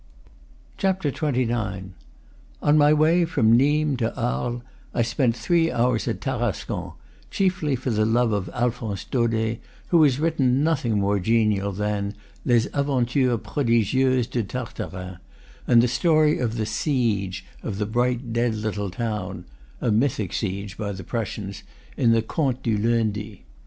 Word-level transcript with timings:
XXIX. 0.79 1.91
On 2.63 2.75
my 2.75 2.91
way 2.91 3.23
from 3.23 3.55
Nimes 3.55 3.97
to 3.99 4.11
Arles, 4.19 4.63
I 4.95 5.03
spent 5.03 5.37
three 5.37 5.71
hours 5.71 6.07
at 6.07 6.21
Tarascon; 6.21 6.93
chiefly 7.29 7.75
for 7.75 7.91
the 7.91 8.03
love 8.03 8.31
of 8.31 8.49
Alphonse 8.51 9.03
Daudet, 9.05 9.59
who 9.89 10.01
has 10.01 10.19
written 10.19 10.63
nothing 10.63 10.99
more 10.99 11.19
genial 11.19 11.71
than 11.71 12.15
"Les 12.45 12.65
Aventures 12.73 13.37
Prodigieuses 13.43 14.25
de 14.27 14.41
Taitarin," 14.41 15.19
and 15.67 15.83
the 15.83 15.87
story 15.87 16.39
of 16.39 16.55
the 16.57 16.65
"siege" 16.65 17.45
of 17.61 17.77
the 17.77 17.85
bright, 17.85 18.33
dead 18.33 18.55
little 18.55 18.89
town 18.89 19.45
(a 19.81 19.91
mythic 19.91 20.33
siege 20.33 20.77
by 20.79 20.91
the 20.91 21.03
Prussians) 21.03 21.61
in 21.95 22.11
the 22.11 22.23
"Conies 22.23 22.57
du 22.63 22.75
Lundi." 22.75 23.45